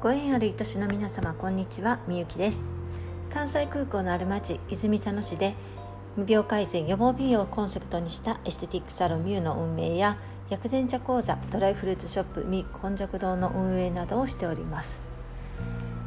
[0.00, 1.98] ご縁ある愛しの皆様こんにちは。
[2.06, 2.72] みゆきです。
[3.30, 5.56] 関西空港のある町泉佐野市で
[6.14, 10.16] 未病改善予防美容をコンセプトにしたエステティックサロンミューの運営や
[10.50, 15.04] 薬膳茶講座ドライフルーツショップミ根弱堂の運営などをしております。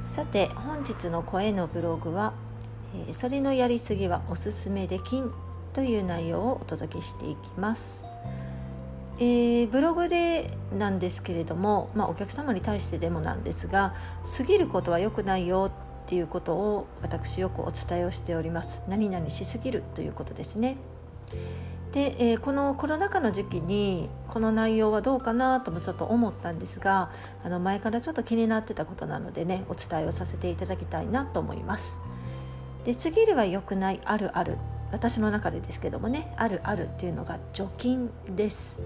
[0.05, 2.31] さて本日の声のブログは
[3.09, 5.33] 「え、それのやりすぎはおすすめできん」
[5.75, 8.10] という内容をお届けしていきます。
[9.23, 13.93] えー、ブログでなんですけれども、まあ、お客様に対してでもなんですが
[14.35, 15.71] 過ぎることは良くないよ
[16.05, 18.81] っていうことを私よくお伝えをしております。
[18.89, 20.77] 何々しすぎるということですね。
[21.91, 27.11] で、えー、このコロナ禍の時期にこの内容はどうかなともちょっと思ったんですが
[27.43, 32.01] あの前からちょっと気になってたことなのでねお伝えをさせていただきたいなと思います。
[32.85, 34.57] で過ぎるは良くないあるある
[34.91, 38.79] 私の中でですけどもねあるあるっていうのが除菌です、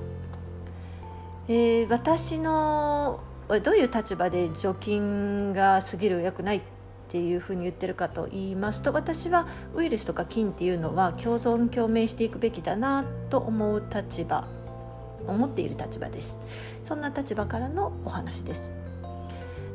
[1.48, 3.22] えー、私の
[3.64, 6.62] どういう立場で除菌が過ぎる良くないっ
[7.10, 14.48] ていうふうに言ってるかと言いますと私はウイルスとか菌っていうのは共存共鳴していくべきだなと思う立場
[15.28, 16.38] 思っている立場です。
[16.84, 18.72] そんな立場からのお話です。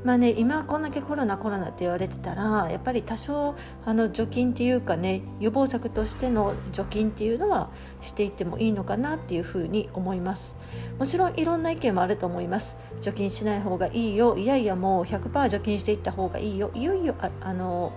[0.03, 7.71] まあね今こんだけコロナコロナって言われてたらやっぱり多少あの除菌っていうかね予防策としての除菌っていうのは
[8.01, 10.57] していってもいいのかなっていうふうに思います。
[10.99, 12.77] もちろんいろんな意見もあると思います。
[13.03, 14.39] 除菌しない方がいいよ。
[14.39, 16.71] いやいやもう100%除菌していった方がいいよ。
[16.75, 17.93] いよいよああの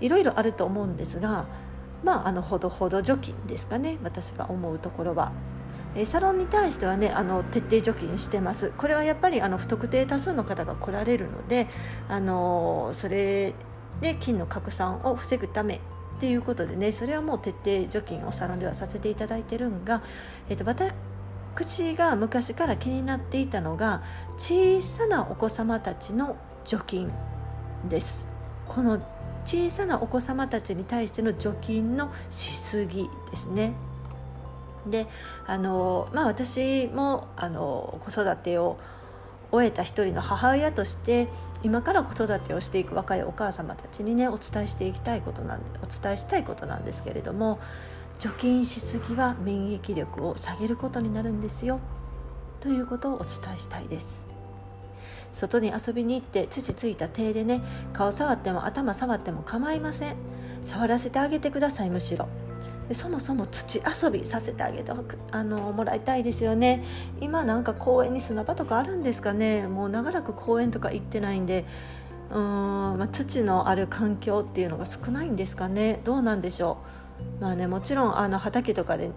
[0.00, 1.46] いろいろあると思うんですが
[2.02, 5.32] まああのほどほど除菌ですかね私が思うところは。
[6.04, 8.72] サロンに対してはねあの徹底除菌してます。
[8.76, 11.66] これはやっぱりあの不特定多数の方が来られるので
[12.08, 13.54] あのそれ
[14.00, 15.76] で菌の拡散を防ぐため
[16.18, 20.02] っていうことでねそれはもう徹底除菌をサロンではさせていただいてるんが、
[20.48, 24.02] えーと、私が昔から気になっていたのが
[24.36, 27.10] 小さなお子様たちの除菌
[27.88, 28.26] です。
[28.66, 29.00] この
[29.44, 33.72] 小さなお子様たちに対しての除菌のしすぎですね。
[34.90, 35.06] で
[35.46, 38.78] あの、まあ、私もあの子育てを
[39.50, 41.28] 終えた一人の母親として
[41.62, 47.58] 今から子育てをしていく若いお母様たちにねお伝えしていきたいことなんお伝えしたいことなんですけれども
[48.20, 51.80] 除菌しすぎは免疫力を下げることになるんですよ。
[52.60, 54.18] ということをお伝えしたいです。
[55.32, 57.62] 外に遊びに行って土ついた手でね
[57.92, 60.16] 顔触っても頭触っても構いません。
[60.66, 62.28] 触らせてあげてくださいむしろ。
[62.94, 64.92] そもそも土遊びさせてあげて
[65.30, 66.82] あのもらいたいですよね。
[67.20, 69.66] 今なんか公園に砂場とかあるんですかね。
[69.66, 71.64] もう長らく公園とか行ってないんで。
[72.30, 76.00] うーん、まあ、土のある環境っていうのが少ないんですかね。
[76.04, 76.78] どうなんでしょ
[77.40, 77.42] う。
[77.42, 79.10] まあねもちろんあの畑とかで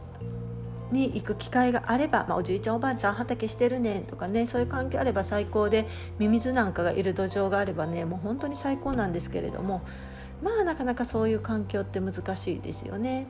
[0.91, 5.87] に行く機会があれば、まあ、おじいちゃんおばあちゃん畑してるねとかねそういう環境あれば最高で
[6.19, 9.81] ミミズなんかがいる土壌があればねもう本当に最高なんですけれども。
[10.41, 13.27] まあなかなかそういう環境って難しいですよね。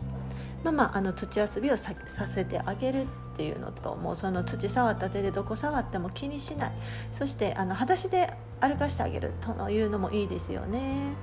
[0.63, 1.95] まあまあ、あの土遊びをさ
[2.27, 3.05] せてあげるっ
[3.35, 6.71] ていうのともうその土触った手でどこ触っても気にしない
[7.11, 11.13] そしてあの裸足で歩かしてあげるというのもいいですよね。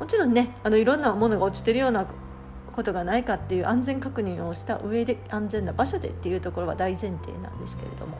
[0.00, 2.06] もちろんねあのいろんなものが落ちてるような
[2.72, 8.16] ことがないかっていう安全確認をした上で安全な場所でっていうところは大前提なんですけれども。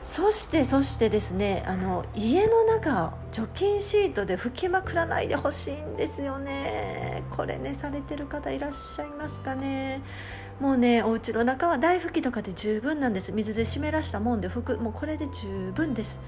[0.00, 7.22] そしてそしてですねあの家の中除菌シートで拭きまくらないでほしいんですよね。
[7.30, 10.02] これねされてる方いらっしゃいますかね。
[10.60, 13.32] もうねお家の中は台拭きとかで十分なんです。
[13.32, 14.78] 水で湿らしたもんで拭く。
[14.78, 16.20] もうこれで十分です。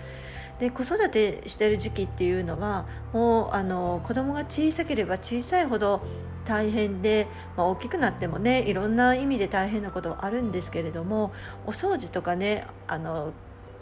[0.58, 6.02] で子育てしてる時期っていうのはもうあの子供が小さければ小さいほど
[6.44, 11.32] 大変で、まあ、大きくなってもねいろんな意味で大変なことはあるんですけれども
[11.64, 13.32] お掃除とかねあの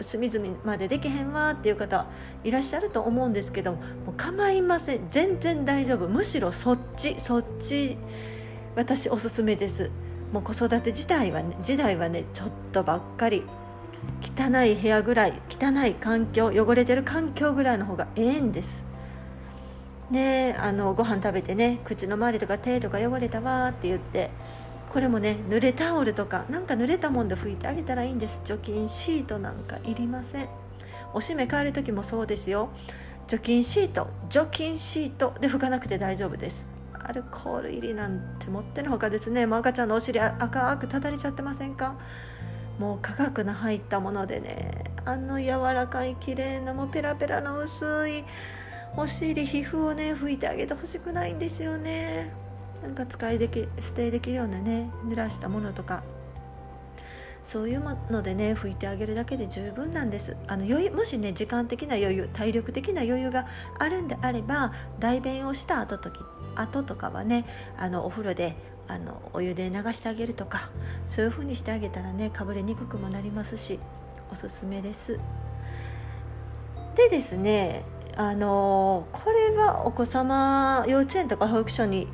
[0.00, 2.06] 隅々までできへんわっていう方
[2.44, 3.78] いらっしゃると思うんですけども
[4.08, 5.08] う構いません。
[5.10, 6.08] 全然大丈夫。
[6.08, 7.96] むしろそっちそっち
[8.76, 9.90] 私おすすめです。
[10.32, 13.44] もう子育て自体は、ね、時代はねちょっとばっかり。
[14.22, 18.84] 汚い部屋ぐらい汚い環境汚れてる環境ぐらいの方がええんです。
[20.10, 24.30] ねあのご飯食べてね口の周りとか手とか汚れたわって言って
[24.90, 30.48] これもね濡れタオルとかなんか濡れたもんで拭いてあげたらいいんです除菌シートなんかいりません
[31.14, 32.68] おしめ変える時もそうですよ。
[33.28, 36.66] 除菌シート除菌シートで拭かなくて大丈夫です。
[36.92, 39.46] アルコール入りなんてもってのほかですね。
[39.46, 41.94] もう赤ちゃんのお尻赤くただれちゃってませんか？
[42.78, 44.84] もう化学の入ったものでね。
[45.06, 48.24] あの柔らかい綺麗なもうペラペラの薄い
[48.96, 52.32] お尻皮膚をね拭いてあげてほしくないんですよね。
[52.82, 56.02] なんか使いでき捨てできるようなね濡らしたものとか
[57.42, 63.46] そういうものでね拭いてあげるだけで十分なんですあの余裕もしね時間的な余裕体力的な余裕が
[63.78, 66.20] あるんであれば代弁をした後とき
[66.56, 67.46] 後とかはね
[67.78, 68.54] あのお風呂で
[68.86, 70.70] あのお湯で流してあげるとか
[71.06, 73.78] そういう風にしてあげたらねかぶれにくくもなりますし
[74.30, 75.18] おすすめです。
[76.96, 77.84] でですね
[78.16, 82.08] あのこれはお子様幼稚園とか保育所に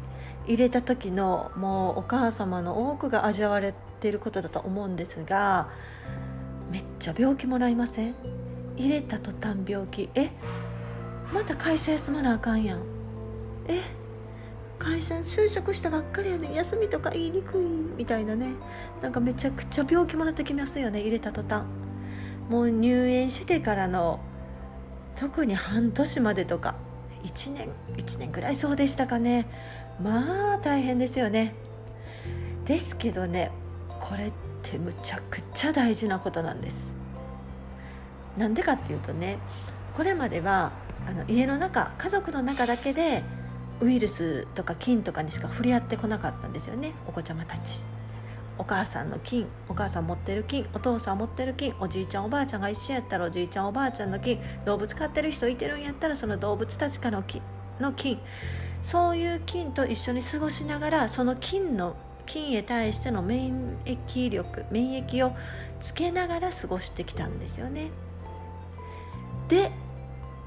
[0.46, 5.69] 入れた時のもうお母様の多くが味わわれていることだと思うんですが
[6.70, 8.14] めっちゃ病気もらいません？
[8.76, 10.11] 入れた途端病気？
[10.14, 10.31] え？
[11.32, 12.82] また会社休まなあかんやん。
[13.69, 13.81] え？
[14.79, 17.64] 会社就職したばっかりやね休みとか言いにくい
[17.96, 18.55] みたいなね。
[19.00, 21.64] なんかめちゃくちゃ病気もらってきますよね入れた途端。
[22.50, 24.20] もう入園してからの
[25.17, 26.75] 特に半年までとか
[27.23, 29.46] 1年1年ぐらいそうでしたかね。
[30.02, 31.55] まあ大変ですよね。
[32.64, 33.50] ですけどね
[34.00, 34.32] これっ
[34.62, 36.93] てむちゃくちゃ大事なことなんです。
[38.37, 39.38] なんでかっていうとね
[39.94, 40.73] これまでは
[41.06, 43.23] あの家の中家族の中だけで
[43.81, 46.93] ウイルスとか菌とかにしか触れ合ってこなかったんですよね。
[47.06, 47.81] お子ちゃまたち。
[48.56, 57.43] お母さんの菌お母さん持ってる菌お父さん持ってる菌おじいちゃんおばあちゃんが一緒やったらおじいちゃんおばあちゃんの菌動物飼ってる人いてるんやったらその動物たちからの菌
[57.81, 58.20] の菌。
[58.84, 61.96] そういう菌と一緒に過ごしながらその菌の
[62.26, 65.34] 菌へ対しての免疫力免疫を
[65.81, 67.90] つけながら過ごしてきたんですよね。
[69.48, 69.72] で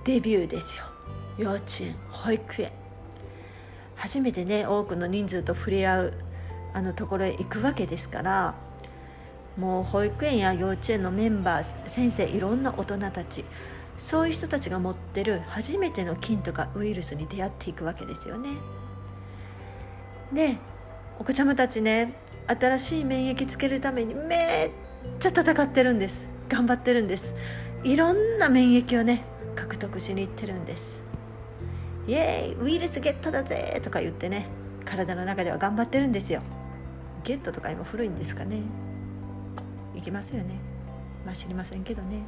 [0.06, 0.86] デビューですよ。
[1.38, 2.72] 幼稚園保育園。
[3.96, 6.14] 初めてね多くの人数と触れ合う
[6.74, 8.54] あのところへ行くわけですから
[9.58, 13.44] もう保育園や幼稚園のメンバー先生いろんな大人たち
[13.98, 18.52] そういう人たちが持ってる初めての菌とかウイルスに出会っていくわけですよね。
[20.32, 20.58] で
[21.20, 22.14] お子ちゃまたちね
[22.48, 24.72] 新しい免疫つけるためにめっ
[25.20, 26.30] ちゃ戦ってるんです。
[26.48, 27.34] 頑張ってるんです。
[27.84, 29.24] いろんな免疫をね
[29.56, 31.02] 獲得しに行ってるんです。
[32.08, 34.48] イエーイウイルスゲットだぜとか言ってね
[34.86, 36.42] 体の中では頑張ってるんですよ。
[37.24, 38.62] ゲットとか今古いんですかね。
[39.96, 40.60] 行きますよね。
[41.26, 42.22] まあ知りませんけどね。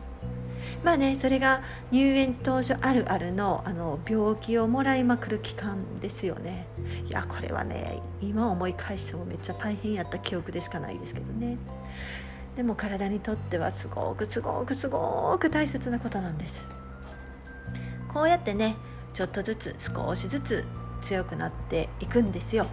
[0.84, 1.62] まあねそれが
[1.92, 6.68] 入園当初あるあるのあの病気をもらいまくる期間ですよね。
[7.08, 11.58] いやこれはね今思い返してもめっちゃ大変やった記憶でしかないですけどね。
[12.56, 16.62] でも体にとってはすごくすごくすごく大切なことなんです。
[18.14, 18.76] こうやってね
[19.14, 20.66] ちょっとずつ少しずつ
[21.02, 22.68] 強くなっていくんですよ。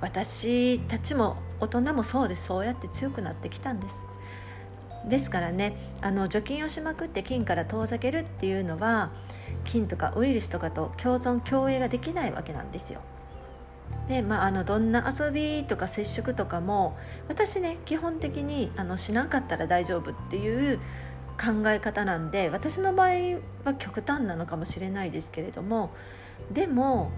[0.00, 2.46] 私たちも大人もそうです。
[2.46, 3.94] そうやって強くなってきたんです。
[5.08, 9.10] ですからねあの除菌をしまくって菌から遠ざけるっていうのは
[9.64, 13.00] 菌とかウイルスとかと共存共栄ができないわけなんですよ。
[14.08, 16.96] でまあ、あのどんな遊びとか接触とかも
[17.28, 20.78] 私ね基本的にあのしなかったら大丈夫っていう
[21.38, 23.08] 考え方なんで私の場合
[23.64, 25.90] は極端なのかもしれないですけれども
[26.50, 27.10] でも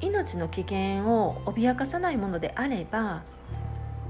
[0.00, 3.22] 命の危険を脅かさないものであれば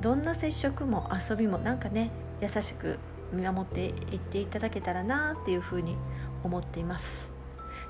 [0.00, 2.10] どんな接触も遊びもなんかね
[2.40, 2.98] 優しく
[3.32, 5.96] 見守っていっていただけたらなっていうふうに
[6.42, 7.30] 思っています。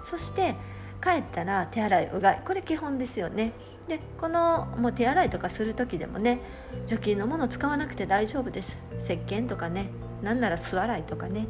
[0.03, 0.55] そして
[1.03, 2.43] 帰ったら手洗いうがい。
[2.45, 3.53] これ基本ですよね。
[3.87, 6.41] でこのもう手洗いとかする時でもね
[6.87, 8.77] 除菌のもの使わなくて大丈夫です。
[9.05, 9.91] 石鹸とかね
[10.23, 11.47] なんなら酢洗いとかね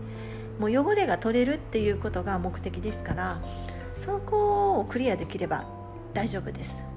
[0.59, 3.41] もう汚れが取れるっていうことが目的ですから
[3.95, 5.65] そこをクリアできれば
[6.13, 6.88] 大丈夫です。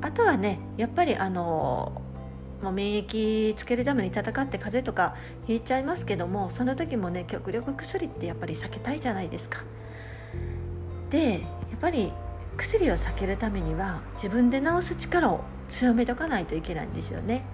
[0.00, 2.02] あとはねやっぱりあの
[2.62, 5.14] もう免疫つけるために戦って風邪とか
[5.46, 9.62] ひいちゃいますけどもその時もね極力薬ってやっぱり避けたいじゃないですか。
[11.10, 12.12] でやっぱり
[12.56, 17.44] 薬を避けるためには自分で治す力を強めとかないといけないんですよね。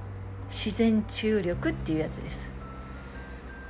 [0.50, 2.54] 自然治癒力っていうやつです。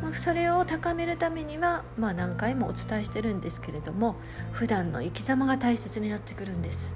[0.03, 4.17] ま、それを高めるためには、まあ、何回もお伝えしてるんですけれども
[4.53, 6.95] 普段の生き様が大切になってくるんです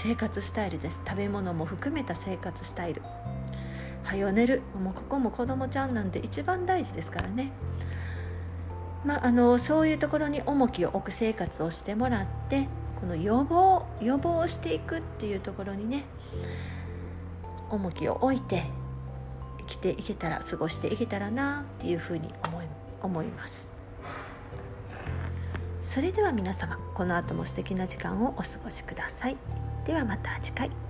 [0.00, 1.00] 生活スタイルです。
[1.04, 3.02] 食べ物も含めた生活スタイル。
[4.04, 4.62] はよ寝る。
[4.80, 7.50] もうここも子供ちゃんなんて一番大事ですからね。
[9.04, 12.68] まあ、あのそういうところに重きを置く生活をしてもらって
[13.00, 16.04] この予防予防していくっていうところにね
[17.68, 18.62] 重きを置いて
[19.58, 22.66] 生きていけたら過ごしていけたらなっていうふうに思い
[23.02, 23.68] 思います。
[25.80, 29.67] それでは皆様この後も素敵な時間をお過ごしください。
[29.88, 30.87] ではまた次回。